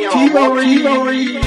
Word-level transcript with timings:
Thievery. 0.00 1.38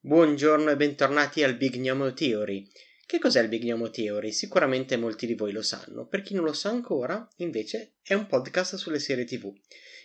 Buongiorno 0.00 0.70
e 0.70 0.76
bentornati 0.76 1.42
al 1.42 1.56
Big 1.56 1.76
Gnomo 1.76 2.12
Theory. 2.12 2.68
Che 3.06 3.18
cos'è 3.18 3.40
il 3.40 3.48
Big 3.48 3.62
Gnomo 3.62 3.88
Theory? 3.88 4.30
Sicuramente 4.30 4.98
molti 4.98 5.26
di 5.26 5.34
voi 5.34 5.52
lo 5.52 5.62
sanno. 5.62 6.06
Per 6.06 6.20
chi 6.20 6.34
non 6.34 6.44
lo 6.44 6.52
sa 6.52 6.68
ancora, 6.68 7.26
invece, 7.36 7.94
è 8.02 8.12
un 8.12 8.26
podcast 8.26 8.74
sulle 8.74 8.98
serie 8.98 9.24
TV, 9.24 9.50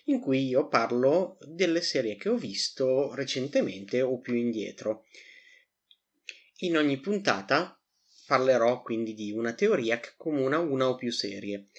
in 0.05 0.21
cui 0.21 0.47
io 0.47 0.69
parlo 0.69 1.37
delle 1.45 1.81
serie 1.81 2.15
che 2.15 2.29
ho 2.29 2.37
visto 2.37 3.13
recentemente 3.13 4.01
o 4.01 4.19
più 4.19 4.33
indietro. 4.33 5.03
In 6.57 6.77
ogni 6.77 6.99
puntata 6.99 7.79
parlerò 8.27 8.83
quindi 8.83 9.13
di 9.13 9.31
una 9.31 9.53
teoria 9.53 9.99
che 9.99 10.09
accomuna 10.09 10.59
una 10.59 10.87
o 10.87 10.95
più 10.95 11.11
serie. 11.11 11.69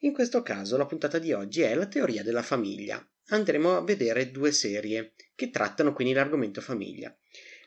In 0.00 0.12
questo 0.12 0.42
caso 0.42 0.76
la 0.76 0.86
puntata 0.86 1.18
di 1.18 1.32
oggi 1.32 1.62
è 1.62 1.74
la 1.74 1.86
teoria 1.86 2.22
della 2.22 2.42
famiglia. 2.42 3.04
Andremo 3.30 3.76
a 3.76 3.82
vedere 3.82 4.30
due 4.30 4.52
serie 4.52 5.14
che 5.34 5.50
trattano 5.50 5.92
quindi 5.92 6.14
l'argomento 6.14 6.60
famiglia. 6.60 7.14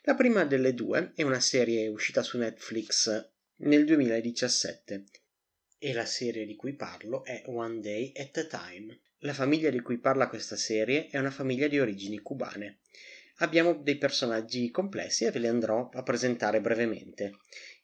La 0.04 0.16
prima 0.16 0.46
delle 0.46 0.74
due 0.74 1.12
è 1.16 1.24
una 1.24 1.40
serie 1.40 1.88
uscita 1.90 2.24
su 2.24 2.38
Netflix 2.38 3.30
nel 3.58 3.86
2017 3.86 5.04
e 5.78 5.94
la 5.94 6.06
serie 6.06 6.46
di 6.46 6.56
cui 6.56 6.76
parlo 6.76 7.26
è 7.26 7.44
One 7.46 7.82
Day 7.82 8.14
at 8.16 8.38
a 8.38 8.46
Time. 8.46 9.00
La 9.20 9.34
famiglia 9.34 9.70
di 9.70 9.82
cui 9.82 10.00
parla 10.00 10.28
questa 10.30 10.56
serie 10.56 11.08
è 11.08 11.18
una 11.18 11.32
famiglia 11.32 11.68
di 11.68 11.80
origini 11.80 12.20
cubane 12.20 12.80
abbiamo 13.38 13.74
dei 13.74 13.98
personaggi 13.98 14.70
complessi 14.70 15.26
e 15.26 15.32
ve 15.32 15.40
li 15.40 15.48
andrò 15.48 15.90
a 15.92 16.04
presentare 16.04 16.62
brevemente. 16.62 17.40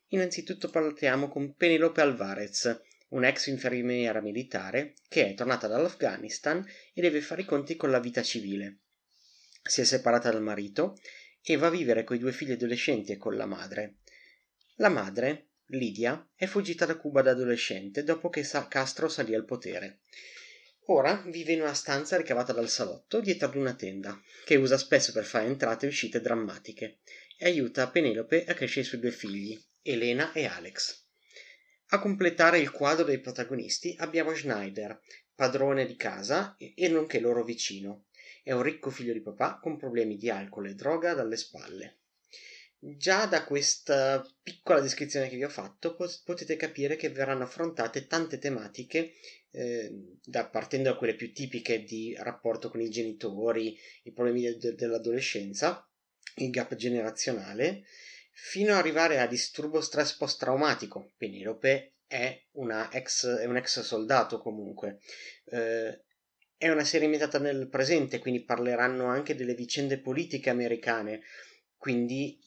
Innanzitutto 0.10 0.70
partiamo 0.70 1.28
con 1.28 1.56
Penelope 1.56 2.02
Alvarez, 2.02 2.82
un'ex 3.10 3.48
infermiera 3.48 4.22
militare 4.22 4.94
che 5.08 5.30
è 5.30 5.34
tornata 5.34 5.68
dall'Afghanistan 5.68 6.66
e 6.94 7.02
deve 7.02 7.22
fare 7.22 7.42
i 7.42 7.46
conti 7.46 7.76
con 7.76 7.92
la 7.92 8.00
vita 8.00 8.22
civile. 8.22 8.80
Si 9.64 9.82
è 9.82 9.84
separata 9.84 10.32
dal 10.32 10.42
marito 10.42 10.98
e 11.42 11.58
va 11.58 11.68
a 11.68 11.72
vivere 11.72 12.04
coi 12.04 12.18
due 12.18 12.32
figli 12.32 12.52
adolescenti 12.52 13.12
e 13.12 13.18
con 13.18 13.36
la 13.36 13.46
madre. 13.46 13.98
La 14.76 14.90
madre, 14.90 15.50
Lidia, 15.68 16.28
è 16.36 16.46
fuggita 16.46 16.86
da 16.86 16.98
Cuba 16.98 17.22
da 17.22 17.32
adolescente 17.32 18.04
dopo 18.04 18.30
che 18.30 18.48
Castro 18.68 19.08
salì 19.08 19.36
al 19.36 19.46
potere 19.46 20.00
Ora 20.92 21.22
vive 21.28 21.54
in 21.54 21.62
una 21.62 21.76
stanza 21.76 22.18
ricavata 22.18 22.52
dal 22.52 22.68
salotto 22.68 23.22
dietro 23.22 23.48
ad 23.48 23.56
una 23.56 23.76
tenda, 23.76 24.20
che 24.44 24.56
usa 24.56 24.76
spesso 24.76 25.12
per 25.12 25.24
fare 25.24 25.46
entrate 25.46 25.86
e 25.86 25.90
uscite 25.90 26.20
drammatiche, 26.20 27.02
e 27.38 27.46
aiuta 27.46 27.92
Penelope 27.92 28.44
a 28.46 28.56
crescere 28.56 28.82
i 28.82 28.86
suoi 28.86 29.00
due 29.00 29.12
figli, 29.12 29.56
Elena 29.84 30.32
e 30.32 30.46
Alex. 30.46 31.06
A 31.90 32.00
completare 32.00 32.58
il 32.58 32.72
quadro 32.72 33.06
dei 33.06 33.20
protagonisti 33.20 33.94
abbiamo 34.00 34.34
Schneider, 34.34 35.00
padrone 35.36 35.86
di 35.86 35.96
casa 35.96 36.56
e 36.58 36.88
nonché 36.88 37.20
loro 37.20 37.44
vicino. 37.44 38.06
È 38.42 38.52
un 38.52 38.64
ricco 38.64 38.90
figlio 38.90 39.14
di 39.14 39.22
papà 39.22 39.60
con 39.62 39.78
problemi 39.78 40.18
di 40.18 40.32
alcol 40.32 40.70
e 40.70 40.74
droga 40.74 41.14
dalle 41.14 41.38
spalle. 41.38 42.00
Già 42.82 43.26
da 43.26 43.44
questa 43.44 44.26
piccola 44.42 44.80
descrizione 44.80 45.28
che 45.28 45.36
vi 45.36 45.44
ho 45.44 45.50
fatto 45.50 45.98
potete 46.24 46.56
capire 46.56 46.96
che 46.96 47.10
verranno 47.10 47.44
affrontate 47.44 48.08
tante 48.08 48.38
tematiche, 48.40 49.16
eh, 49.52 49.92
da, 50.24 50.48
partendo 50.48 50.92
da 50.92 50.96
quelle 50.96 51.16
più 51.16 51.34
tipiche 51.34 51.84
di 51.84 52.16
rapporto 52.18 52.70
con 52.70 52.80
i 52.80 52.90
genitori, 52.90 53.78
i 54.04 54.14
problemi 54.14 54.44
de- 54.44 54.58
de- 54.58 54.76
dell'adolescenza, 54.76 55.86
il 56.36 56.50
gap 56.52 56.74
generazionale, 56.76 57.84
fino 58.32 58.72
ad 58.72 58.78
arrivare 58.78 59.20
a 59.20 59.28
disturbo 59.28 59.82
stress 59.82 60.16
post-traumatico. 60.16 61.12
Penelope 61.18 61.96
è, 62.08 62.46
ex, 62.94 63.28
è 63.28 63.46
un 63.46 63.58
ex 63.58 63.82
soldato 63.82 64.40
comunque. 64.40 65.00
Eh, 65.44 66.02
è 66.56 66.70
una 66.70 66.86
serie 66.86 67.08
ambientata 67.08 67.40
nel 67.40 67.68
presente, 67.68 68.20
quindi 68.20 68.46
parleranno 68.46 69.06
anche 69.06 69.36
delle 69.36 69.54
vicende 69.54 70.00
politiche 70.00 70.50
americane, 70.50 71.22
quindi 71.76 72.40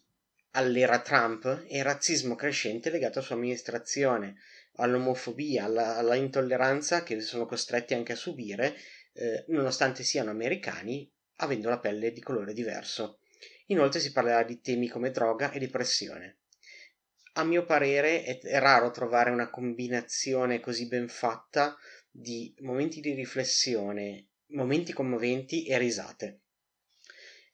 all'era 0.52 1.00
Trump 1.00 1.64
e 1.66 1.78
il 1.78 1.84
razzismo 1.84 2.34
crescente 2.34 2.90
legato 2.90 3.18
alla 3.18 3.26
sua 3.26 3.36
amministrazione, 3.36 4.36
all'omofobia, 4.76 5.64
alla, 5.64 5.96
alla 5.96 6.14
intolleranza 6.14 7.02
che 7.02 7.20
sono 7.20 7.46
costretti 7.46 7.94
anche 7.94 8.12
a 8.12 8.16
subire, 8.16 8.76
eh, 9.14 9.44
nonostante 9.48 10.02
siano 10.02 10.30
americani, 10.30 11.10
avendo 11.36 11.68
la 11.68 11.78
pelle 11.78 12.12
di 12.12 12.20
colore 12.20 12.52
diverso. 12.52 13.20
Inoltre 13.66 14.00
si 14.00 14.12
parlerà 14.12 14.42
di 14.42 14.60
temi 14.60 14.88
come 14.88 15.10
droga 15.10 15.50
e 15.50 15.58
depressione. 15.58 16.38
A 17.34 17.44
mio 17.44 17.64
parere 17.64 18.24
è, 18.24 18.38
è 18.40 18.58
raro 18.58 18.90
trovare 18.90 19.30
una 19.30 19.48
combinazione 19.48 20.60
così 20.60 20.86
ben 20.86 21.08
fatta 21.08 21.76
di 22.10 22.54
momenti 22.60 23.00
di 23.00 23.14
riflessione, 23.14 24.26
momenti 24.48 24.92
commoventi 24.92 25.64
e 25.66 25.78
risate. 25.78 26.40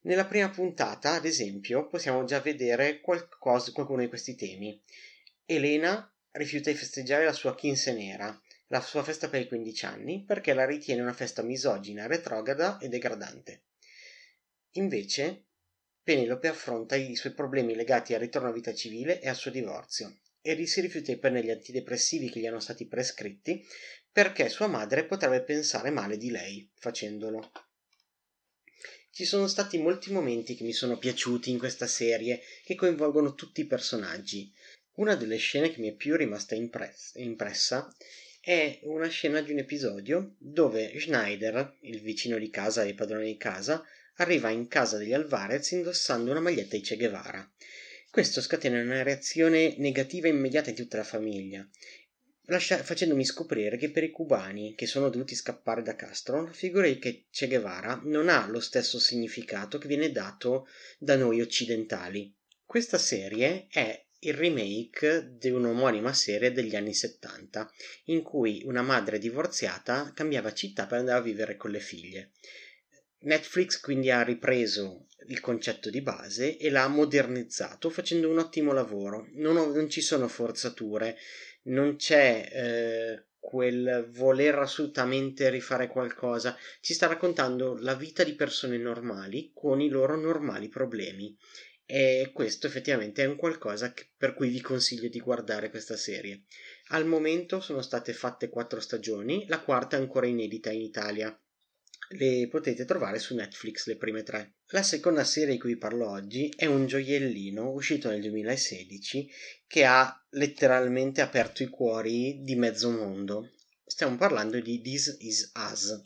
Nella 0.03 0.27
prima 0.27 0.49
puntata, 0.51 1.15
ad 1.15 1.25
esempio, 1.25 1.87
possiamo 1.87 2.25
già 2.25 2.41
vedere 2.41 3.01
qualcosa, 3.01 3.73
qualcuno 3.73 4.01
di 4.01 4.09
questi 4.09 4.35
temi. 4.37 4.81
Elena 5.45 6.11
rifiuta 6.33 6.71
di 6.71 6.77
festeggiare 6.77 7.25
la 7.25 7.33
sua 7.33 7.55
quincenera, 7.55 8.41
la 8.69 8.81
sua 8.81 9.03
festa 9.03 9.29
per 9.29 9.41
i 9.41 9.49
15 9.49 9.85
anni, 9.87 10.25
perché 10.25 10.55
la 10.55 10.65
ritiene 10.65 11.03
una 11.03 11.13
festa 11.13 11.43
misogina, 11.43 12.07
retrograda 12.07 12.79
e 12.79 12.89
degradante. 12.89 13.65
Invece, 14.73 15.47
Penelope 16.03 16.49
affronta 16.49 16.97
i 16.97 17.15
suoi 17.17 17.35
problemi 17.35 17.75
legati 17.75 18.15
al 18.15 18.21
ritorno 18.21 18.49
a 18.49 18.53
vita 18.53 18.73
civile 18.73 19.21
e 19.21 19.29
al 19.29 19.37
suo 19.37 19.51
divorzio 19.51 20.21
e 20.41 20.67
si 20.67 20.81
rifiuta 20.81 21.13
di 21.13 21.19
prendere 21.19 21.47
gli 21.47 21.51
antidepressivi 21.51 22.31
che 22.31 22.41
gli 22.41 22.47
erano 22.47 22.61
stati 22.61 22.87
prescritti 22.87 23.63
perché 24.11 24.49
sua 24.49 24.69
madre 24.69 25.05
potrebbe 25.05 25.43
pensare 25.43 25.91
male 25.91 26.17
di 26.17 26.31
lei 26.31 26.71
facendolo. 26.77 27.51
Ci 29.19 29.25
sono 29.25 29.49
stati 29.49 29.79
molti 29.79 30.13
momenti 30.13 30.55
che 30.55 30.63
mi 30.63 30.73
sono 30.73 30.97
piaciuti 30.97 31.51
in 31.51 31.59
questa 31.59 31.89
serie 31.89 32.41
che 32.63 32.77
coinvolgono 32.77 33.35
tutti 33.35 33.63
i 33.63 33.67
personaggi. 33.67 34.49
Una 34.93 35.17
delle 35.17 35.39
scene 35.39 35.73
che 35.73 35.81
mi 35.81 35.89
è 35.89 35.93
più 35.93 36.15
rimasta 36.15 36.55
impressa 36.55 37.93
è 38.41 38.79
una 38.85 39.09
scena 39.09 39.41
di 39.41 39.51
un 39.51 39.59
episodio 39.59 40.37
dove 40.39 40.97
Schneider, 40.97 41.79
il 41.81 42.01
vicino 42.01 42.39
di 42.39 42.49
casa 42.49 42.85
e 42.85 42.95
padrone 42.95 43.25
di 43.25 43.37
casa, 43.37 43.85
arriva 44.19 44.51
in 44.51 44.69
casa 44.69 44.99
degli 44.99 45.13
Alvarez 45.13 45.73
indossando 45.73 46.31
una 46.31 46.39
maglietta 46.39 46.77
di 46.77 46.83
Che 46.83 46.97
Guevara. 46.97 47.51
Questo 48.13 48.41
scatena 48.41 48.81
una 48.81 49.03
reazione 49.03 49.75
negativa 49.79 50.29
immediata 50.29 50.71
in 50.71 50.77
tutta 50.77 50.97
la 50.97 51.03
famiglia 51.03 51.69
lascia- 52.49 52.83
facendomi 52.83 53.25
scoprire 53.25 53.77
che 53.77 53.91
per 53.91 54.05
i 54.05 54.11
cubani 54.11 54.75
che 54.75 54.87
sono 54.87 55.09
dovuti 55.09 55.35
scappare 55.35 55.83
da 55.83 55.97
Castro, 55.97 56.43
la 56.43 56.53
figura 56.53 56.87
di 56.87 56.99
Che 56.99 57.27
Guevara 57.47 58.01
non 58.05 58.29
ha 58.29 58.47
lo 58.47 58.61
stesso 58.61 58.99
significato 58.99 59.79
che 59.79 59.89
viene 59.89 60.11
dato 60.11 60.67
da 60.99 61.17
noi 61.17 61.41
occidentali. 61.41 62.35
Questa 62.65 62.99
serie 62.99 63.67
è 63.71 64.05
il 64.21 64.35
remake 64.35 65.37
di 65.39 65.51
un'omonima 65.51 66.13
serie 66.13 66.53
degli 66.53 66.75
anni 66.75 66.93
70, 66.93 67.71
in 68.07 68.23
cui 68.23 68.63
una 68.65 68.83
madre 68.83 69.19
divorziata 69.19 70.13
cambiava 70.15 70.53
città 70.53 70.87
per 70.87 70.99
andare 70.99 71.19
a 71.19 71.23
vivere 71.23 71.57
con 71.57 71.71
le 71.71 71.81
figlie. 71.81 72.33
Netflix 73.21 73.81
quindi 73.81 74.11
ha 74.11 74.23
ripreso 74.23 75.07
il 75.27 75.41
concetto 75.41 75.91
di 75.91 76.01
base 76.01 76.57
e 76.57 76.71
l'ha 76.71 76.87
modernizzato 76.87 77.91
facendo 77.91 78.31
un 78.31 78.39
ottimo 78.39 78.73
lavoro. 78.73 79.29
Non, 79.35 79.57
ho, 79.57 79.73
non 79.73 79.91
ci 79.91 80.01
sono 80.01 80.29
forzature, 80.29 81.17
non 81.69 81.97
c'è 81.97 82.49
eh, 82.53 83.25
quel 83.39 84.09
voler 84.11 84.57
assolutamente 84.57 85.49
rifare 85.49 85.87
qualcosa, 85.87 86.57
ci 86.81 86.93
sta 86.93 87.07
raccontando 87.07 87.77
la 87.81 87.95
vita 87.95 88.23
di 88.23 88.35
persone 88.35 88.77
normali 88.77 89.53
con 89.55 89.81
i 89.81 89.89
loro 89.89 90.17
normali 90.17 90.69
problemi. 90.69 91.37
E 91.91 92.31
questo 92.35 92.67
effettivamente 92.67 93.23
è 93.23 93.27
un 93.27 93.37
qualcosa 93.37 93.95
che, 93.95 94.11
per 94.15 94.35
cui 94.35 94.51
vi 94.51 94.61
consiglio 94.61 95.09
di 95.09 95.21
guardare 95.21 95.71
questa 95.71 95.97
serie. 95.97 96.43
Al 96.89 97.07
momento 97.07 97.61
sono 97.61 97.81
state 97.81 98.13
fatte 98.13 98.51
quattro 98.51 98.81
stagioni, 98.81 99.47
la 99.49 99.63
quarta 99.63 99.97
è 99.97 100.01
ancora 100.01 100.27
inedita 100.27 100.71
in 100.71 100.83
Italia 100.83 101.35
le 102.11 102.49
potete 102.49 102.85
trovare 102.85 103.19
su 103.19 103.35
Netflix 103.35 103.87
le 103.87 103.97
prime 103.97 104.23
tre. 104.23 104.55
La 104.69 104.83
seconda 104.83 105.25
serie 105.25 105.55
di 105.55 105.59
cui 105.59 105.77
parlo 105.77 106.09
oggi 106.09 106.53
è 106.57 106.65
un 106.65 106.87
gioiellino 106.87 107.71
uscito 107.71 108.09
nel 108.09 108.23
2016 108.23 109.31
che 109.67 109.85
ha 109.85 110.25
letteralmente 110.31 111.21
aperto 111.21 111.63
i 111.63 111.69
cuori 111.69 112.43
di 112.43 112.55
mezzo 112.55 112.91
mondo. 112.91 113.53
Stiamo 113.85 114.17
parlando 114.17 114.59
di 114.61 114.81
This 114.81 115.17
Is 115.21 115.53
Us. 115.55 116.01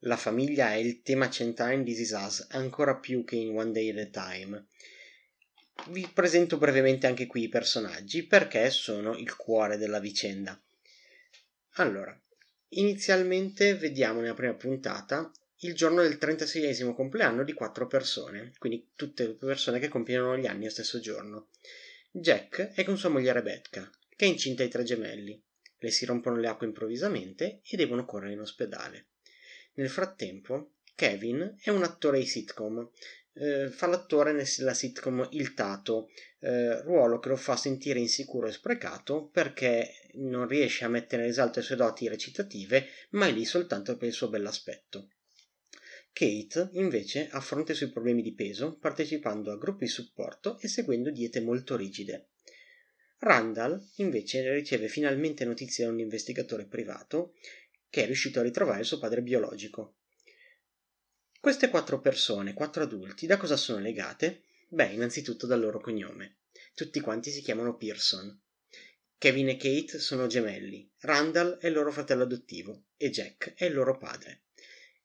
La 0.00 0.16
famiglia 0.16 0.72
è 0.72 0.76
il 0.76 1.00
tema 1.02 1.30
centrale 1.30 1.74
in 1.74 1.84
This 1.84 2.00
Is 2.00 2.10
Us, 2.10 2.46
ancora 2.50 2.96
più 2.96 3.24
che 3.24 3.36
in 3.36 3.56
One 3.56 3.72
Day 3.72 3.90
at 3.90 4.14
a 4.14 4.30
Time. 4.30 4.66
Vi 5.88 6.08
presento 6.12 6.58
brevemente 6.58 7.06
anche 7.06 7.26
qui 7.26 7.44
i 7.44 7.48
personaggi 7.48 8.26
perché 8.26 8.70
sono 8.70 9.16
il 9.16 9.34
cuore 9.36 9.76
della 9.76 10.00
vicenda. 10.00 10.60
Allora, 11.78 12.18
Inizialmente 12.76 13.74
vediamo 13.74 14.20
nella 14.20 14.34
prima 14.34 14.52
puntata 14.52 15.30
il 15.60 15.74
giorno 15.74 16.02
del 16.02 16.18
36esimo 16.20 16.92
compleanno 16.92 17.42
di 17.42 17.54
quattro 17.54 17.86
persone, 17.86 18.52
quindi 18.58 18.90
tutte 18.94 19.30
persone 19.30 19.78
che 19.78 19.88
compiono 19.88 20.36
gli 20.36 20.46
anni 20.46 20.64
lo 20.64 20.70
stesso 20.70 21.00
giorno. 21.00 21.48
Jack 22.10 22.74
è 22.74 22.84
con 22.84 22.98
sua 22.98 23.08
moglie 23.08 23.32
Rebecca, 23.32 23.90
che 24.14 24.26
è 24.26 24.28
incinta 24.28 24.62
di 24.62 24.68
tre 24.68 24.82
gemelli. 24.82 25.42
Le 25.78 25.90
si 25.90 26.04
rompono 26.04 26.36
le 26.36 26.48
acque 26.48 26.66
improvvisamente 26.66 27.60
e 27.66 27.76
devono 27.78 28.04
correre 28.04 28.34
in 28.34 28.40
ospedale. 28.40 29.06
Nel 29.74 29.88
frattempo, 29.88 30.72
Kevin 30.94 31.56
è 31.58 31.70
un 31.70 31.82
attore 31.82 32.18
di 32.18 32.26
sitcom. 32.26 32.90
Eh, 33.38 33.68
fa 33.68 33.86
l'attore 33.86 34.32
nella 34.32 34.72
sitcom 34.72 35.28
Il 35.32 35.52
Tato, 35.52 36.08
eh, 36.40 36.80
ruolo 36.80 37.18
che 37.18 37.28
lo 37.28 37.36
fa 37.36 37.54
sentire 37.54 37.98
insicuro 37.98 38.46
e 38.46 38.52
sprecato 38.52 39.28
perché 39.28 40.08
non 40.14 40.48
riesce 40.48 40.86
a 40.86 40.88
mettere 40.88 41.22
in 41.22 41.28
risalto 41.28 41.58
le 41.58 41.64
sue 41.66 41.76
doti 41.76 42.08
recitative, 42.08 42.86
ma 43.10 43.26
è 43.26 43.32
lì 43.32 43.44
soltanto 43.44 43.98
per 43.98 44.08
il 44.08 44.14
suo 44.14 44.30
bell'aspetto. 44.30 45.10
Kate, 46.12 46.70
invece, 46.72 47.28
affronta 47.30 47.72
i 47.72 47.74
suoi 47.74 47.90
problemi 47.90 48.22
di 48.22 48.32
peso 48.32 48.78
partecipando 48.78 49.52
a 49.52 49.58
gruppi 49.58 49.84
di 49.84 49.90
supporto 49.90 50.58
e 50.60 50.68
seguendo 50.68 51.10
diete 51.10 51.42
molto 51.42 51.76
rigide. 51.76 52.28
Randall, 53.18 53.86
invece, 53.96 54.50
riceve 54.50 54.88
finalmente 54.88 55.44
notizie 55.44 55.84
da 55.84 55.90
un 55.90 55.98
investigatore 55.98 56.64
privato 56.64 57.34
che 57.90 58.04
è 58.04 58.06
riuscito 58.06 58.40
a 58.40 58.42
ritrovare 58.42 58.80
il 58.80 58.86
suo 58.86 58.98
padre 58.98 59.20
biologico. 59.20 59.95
Queste 61.46 61.70
quattro 61.70 62.00
persone, 62.00 62.54
quattro 62.54 62.82
adulti, 62.82 63.28
da 63.28 63.36
cosa 63.36 63.56
sono 63.56 63.78
legate? 63.78 64.42
Beh, 64.66 64.86
innanzitutto 64.86 65.46
dal 65.46 65.60
loro 65.60 65.78
cognome. 65.78 66.38
Tutti 66.74 66.98
quanti 66.98 67.30
si 67.30 67.40
chiamano 67.40 67.76
Pearson. 67.76 68.36
Kevin 69.16 69.50
e 69.50 69.56
Kate 69.56 70.00
sono 70.00 70.26
gemelli, 70.26 70.90
Randall 71.02 71.58
è 71.58 71.68
il 71.68 71.74
loro 71.74 71.92
fratello 71.92 72.24
adottivo 72.24 72.86
e 72.96 73.10
Jack 73.10 73.54
è 73.54 73.66
il 73.66 73.74
loro 73.74 73.96
padre. 73.96 74.46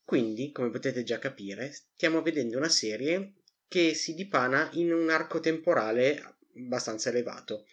Quindi, 0.04 0.52
come 0.52 0.72
potete 0.72 1.04
già 1.04 1.20
capire, 1.20 1.72
stiamo 1.72 2.24
vedendo 2.24 2.58
una 2.58 2.70
serie 2.70 3.34
che 3.68 3.94
si 3.94 4.16
dipana 4.16 4.68
in 4.74 4.92
un 4.92 5.12
arco 5.12 5.42
temporale 5.42 6.38
abbastanza 6.56 7.10
elevato. 7.10 7.68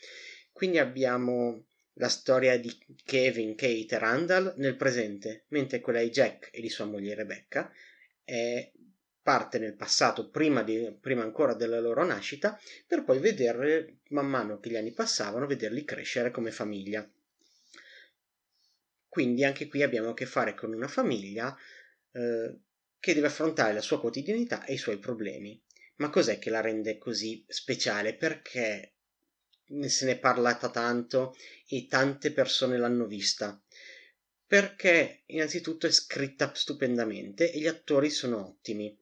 Quindi 0.52 0.76
abbiamo 0.76 1.68
la 1.94 2.10
storia 2.10 2.58
di 2.58 2.70
Kevin, 3.02 3.54
Kate 3.54 3.94
e 3.94 3.98
Randall 3.98 4.52
nel 4.58 4.76
presente, 4.76 5.46
mentre 5.48 5.80
quella 5.80 6.02
di 6.02 6.10
Jack 6.10 6.50
e 6.52 6.60
di 6.60 6.68
sua 6.68 6.84
moglie 6.84 7.14
Rebecca 7.14 7.72
è 8.28 8.70
parte 9.22 9.58
nel 9.58 9.74
passato, 9.74 10.28
prima, 10.28 10.62
di, 10.62 10.94
prima 11.00 11.22
ancora 11.22 11.54
della 11.54 11.80
loro 11.80 12.04
nascita, 12.04 12.60
per 12.86 13.04
poi 13.04 13.18
vederle, 13.18 14.00
man 14.08 14.26
mano 14.26 14.58
che 14.58 14.68
gli 14.68 14.76
anni 14.76 14.92
passavano, 14.92 15.46
vederli 15.46 15.84
crescere 15.84 16.30
come 16.30 16.50
famiglia. 16.50 17.10
Quindi 19.08 19.44
anche 19.44 19.66
qui 19.66 19.82
abbiamo 19.82 20.10
a 20.10 20.14
che 20.14 20.26
fare 20.26 20.54
con 20.54 20.74
una 20.74 20.88
famiglia 20.88 21.56
eh, 22.12 22.58
che 23.00 23.14
deve 23.14 23.28
affrontare 23.28 23.72
la 23.72 23.80
sua 23.80 23.98
quotidianità 23.98 24.64
e 24.64 24.74
i 24.74 24.78
suoi 24.78 24.98
problemi. 24.98 25.60
Ma 25.96 26.10
cos'è 26.10 26.38
che 26.38 26.50
la 26.50 26.60
rende 26.60 26.98
così 26.98 27.44
speciale? 27.48 28.14
Perché 28.14 28.96
se 29.86 30.04
ne 30.04 30.12
è 30.12 30.18
parlata 30.18 30.70
tanto 30.70 31.34
e 31.66 31.86
tante 31.88 32.32
persone 32.32 32.76
l'hanno 32.76 33.06
vista? 33.06 33.60
Perché 34.48 35.24
innanzitutto 35.26 35.86
è 35.86 35.90
scritta 35.90 36.50
stupendamente 36.54 37.52
e 37.52 37.60
gli 37.60 37.66
attori 37.66 38.08
sono 38.08 38.46
ottimi. 38.46 38.96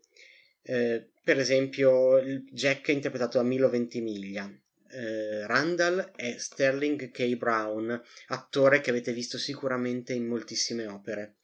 Eh, 0.63 1.11
per 1.23 1.39
esempio, 1.39 2.21
Jack 2.51 2.89
è 2.89 2.93
interpretato 2.93 3.39
da 3.39 3.45
Milo 3.45 3.71
Ventimiglia. 3.71 4.53
Eh, 4.91 5.47
Randall 5.47 6.11
è 6.17 6.37
Sterling 6.37 7.13
K. 7.13 7.37
Brown, 7.37 8.03
attore 8.29 8.81
che 8.81 8.91
avete 8.91 9.13
visto 9.13 9.39
sicuramente 9.39 10.15
in 10.15 10.27
moltissime 10.27 10.89
opere. 10.89 11.37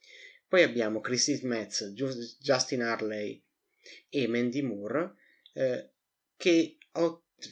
Poi 0.49 0.65
abbiamo 0.65 1.01
Christy 1.01 1.39
Metz, 1.45 1.93
Justin 1.93 2.83
Harley 2.83 3.41
e 4.09 4.27
Mandy 4.27 4.63
Moore 4.63 5.15
eh, 5.55 5.91
che 6.37 6.77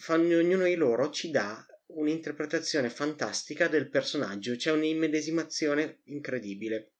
ognuno 0.08 0.64
di 0.64 0.75
loro 0.75 1.11
ci 1.11 1.31
dà 1.31 1.64
un'interpretazione 1.95 2.91
fantastica 2.91 3.69
del 3.69 3.89
personaggio, 3.89 4.57
c'è 4.57 4.71
un'immedesimazione 4.71 6.01
incredibile. 6.05 6.93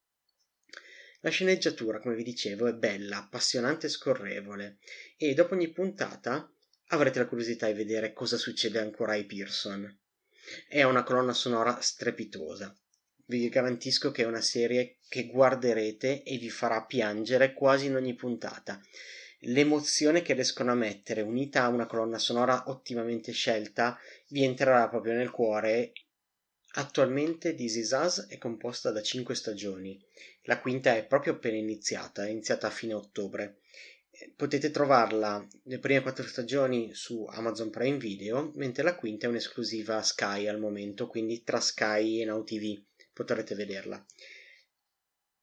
La 1.21 1.31
sceneggiatura, 1.31 2.01
come 2.01 2.15
vi 2.15 2.23
dicevo, 2.23 2.67
è 2.67 2.75
bella, 2.75 3.19
appassionante 3.19 3.87
e 3.87 3.91
scorrevole 3.91 4.79
e 5.17 5.35
dopo 5.35 5.55
ogni 5.55 5.71
puntata 5.71 6.51
avrete 6.89 7.19
la 7.19 7.27
curiosità 7.27 7.67
di 7.67 7.75
vedere 7.75 8.13
cosa 8.13 8.37
succede 8.37 8.79
ancora 8.79 9.13
ai 9.13 9.27
Pearson. 9.27 9.99
È 10.67 10.83
una 10.83 11.03
colonna 11.03 11.35
sonora 11.35 11.81
strepitosa 11.81 12.75
vi 13.31 13.49
garantisco 13.49 14.11
che 14.11 14.25
è 14.25 14.27
una 14.27 14.41
serie 14.41 14.97
che 15.09 15.27
guarderete 15.27 16.25
e 16.25 16.37
vi 16.37 16.51
farà 16.51 16.85
piangere 16.85 17.53
quasi 17.53 17.87
in 17.87 17.95
ogni 17.95 18.15
puntata. 18.15 18.81
L'emozione 19.45 20.21
che 20.21 20.35
riescono 20.35 20.71
a 20.71 20.75
mettere, 20.75 21.23
unita 21.23 21.65
a 21.65 21.69
una 21.69 21.87
colonna 21.87 22.19
sonora 22.19 22.65
ottimamente 22.67 23.33
scelta, 23.33 23.99
vi 24.29 24.45
entrerà 24.45 24.87
proprio 24.89 25.15
nel 25.15 25.31
cuore. 25.31 25.93
Attualmente 26.73 27.55
This 27.55 27.77
Is 27.77 27.91
Us 27.93 28.27
è 28.29 28.37
composta 28.37 28.91
da 28.91 29.01
5 29.01 29.35
stagioni. 29.35 29.99
La 30.43 30.61
quinta 30.61 30.95
è 30.95 31.07
proprio 31.07 31.33
appena 31.33 31.57
iniziata, 31.57 32.27
è 32.27 32.29
iniziata 32.29 32.67
a 32.67 32.71
fine 32.71 32.93
ottobre. 32.93 33.61
Potete 34.37 34.71
trovarla 34.71 35.47
le 35.65 35.79
prime 35.79 36.03
quattro 36.03 36.27
stagioni 36.27 36.93
su 36.93 37.25
Amazon 37.25 37.71
Prime 37.71 37.97
Video, 37.97 38.53
mentre 38.57 38.83
la 38.83 38.95
quinta 38.95 39.25
è 39.25 39.31
un'esclusiva 39.31 40.03
Sky 40.03 40.49
al 40.49 40.61
momento, 40.61 41.07
quindi 41.07 41.43
tra 41.43 41.61
Sky 41.61 42.21
e 42.21 42.27
Now 42.27 42.45
TV 42.45 42.79
potrete 43.15 43.55
vederla. 43.55 44.05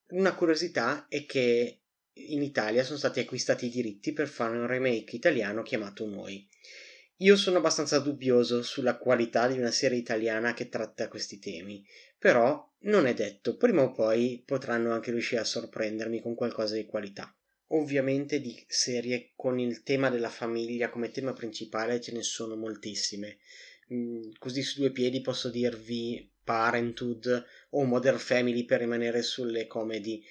Una 0.09 0.35
curiosità 0.35 1.07
è 1.09 1.25
che 1.25 1.81
in 2.27 2.41
Italia 2.41 2.83
sono 2.83 2.97
stati 2.97 3.19
acquistati 3.19 3.67
i 3.67 3.69
diritti 3.69 4.13
per 4.13 4.27
fare 4.27 4.57
un 4.57 4.67
remake 4.67 5.15
italiano 5.15 5.61
chiamato 5.61 6.05
Noi. 6.07 6.47
Io 7.21 7.35
sono 7.35 7.57
abbastanza 7.57 7.99
dubbioso 7.99 8.61
sulla 8.61 8.97
qualità 8.97 9.47
di 9.47 9.57
una 9.57 9.71
serie 9.71 9.97
italiana 9.97 10.53
che 10.53 10.69
tratta 10.69 11.07
questi 11.07 11.39
temi, 11.39 11.83
però 12.19 12.63
non 12.81 13.07
è 13.07 13.13
detto, 13.13 13.57
prima 13.57 13.81
o 13.81 13.91
poi 13.91 14.43
potranno 14.45 14.91
anche 14.91 15.11
riuscire 15.11 15.41
a 15.41 15.45
sorprendermi 15.45 16.21
con 16.21 16.35
qualcosa 16.35 16.75
di 16.75 16.85
qualità. 16.85 17.35
Ovviamente 17.71 18.39
di 18.39 18.63
serie 18.67 19.31
con 19.35 19.59
il 19.59 19.81
tema 19.81 20.09
della 20.09 20.29
famiglia 20.29 20.89
come 20.89 21.09
tema 21.09 21.33
principale 21.33 21.99
ce 21.99 22.11
ne 22.11 22.21
sono 22.21 22.55
moltissime. 22.55 23.39
Mm, 23.93 24.31
così 24.37 24.61
su 24.61 24.79
due 24.79 24.91
piedi 24.91 25.21
posso 25.21 25.49
dirvi 25.49 26.31
Parenthood 26.43 27.45
o 27.71 27.83
Modern 27.83 28.19
Family 28.19 28.63
per 28.63 28.79
rimanere 28.79 29.21
sulle 29.21 29.65
comedy 29.65 30.23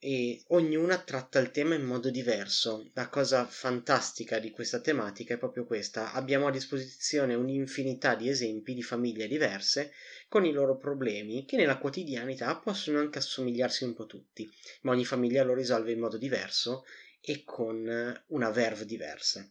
e 0.00 0.44
ognuna 0.48 0.98
tratta 0.98 1.40
il 1.40 1.50
tema 1.50 1.74
in 1.74 1.82
modo 1.82 2.10
diverso. 2.10 2.88
La 2.94 3.08
cosa 3.08 3.44
fantastica 3.46 4.38
di 4.38 4.50
questa 4.50 4.80
tematica 4.80 5.34
è 5.34 5.38
proprio 5.38 5.64
questa. 5.64 6.12
Abbiamo 6.12 6.46
a 6.46 6.52
disposizione 6.52 7.34
un'infinità 7.34 8.14
di 8.14 8.28
esempi 8.28 8.74
di 8.74 8.82
famiglie 8.82 9.26
diverse 9.26 9.92
con 10.28 10.44
i 10.44 10.52
loro 10.52 10.76
problemi 10.76 11.44
che 11.44 11.56
nella 11.56 11.78
quotidianità 11.78 12.56
possono 12.56 12.98
anche 13.00 13.18
assomigliarsi 13.18 13.84
un 13.84 13.94
po' 13.94 14.06
tutti, 14.06 14.48
ma 14.82 14.92
ogni 14.92 15.04
famiglia 15.04 15.42
lo 15.42 15.54
risolve 15.54 15.92
in 15.92 15.98
modo 15.98 16.16
diverso 16.16 16.84
e 17.20 17.42
con 17.44 18.22
una 18.26 18.50
verve 18.50 18.84
diversa. 18.84 19.50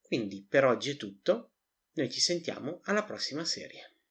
Quindi 0.00 0.44
per 0.48 0.64
oggi 0.64 0.90
è 0.90 0.96
tutto, 0.96 1.52
noi 1.94 2.10
ci 2.10 2.20
sentiamo 2.20 2.80
alla 2.84 3.04
prossima 3.04 3.44
serie. 3.44 3.91